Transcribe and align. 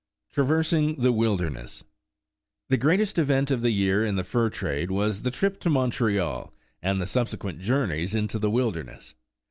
TRAVERSING 0.31 0.95
THE 0.95 1.11
WILDERNESS. 1.11 1.83
THE 2.69 2.77
greatest 2.77 3.19
event 3.19 3.51
of 3.51 3.61
the 3.61 3.69
year 3.69 4.03
in 4.03 4.15
the 4.15 4.23
fur 4.23 4.49
trade, 4.49 4.89
was 4.89 5.21
the 5.21 5.29
trip 5.29 5.59
to 5.59 5.69
Montreal, 5.69 6.51
and 6.81 6.99
the 6.99 7.05
subsequent 7.05 7.59
journeys 7.59 8.15
into 8.15 8.39
the 8.39 8.49
wilderness. 8.49 9.13